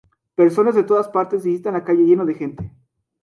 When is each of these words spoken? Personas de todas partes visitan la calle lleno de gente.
Personas 0.33 0.73
de 0.73 0.81
todas 0.81 1.09
partes 1.09 1.43
visitan 1.45 1.73
la 1.73 1.83
calle 1.83 2.03
lleno 2.05 2.25
de 2.25 2.33
gente. 2.33 2.71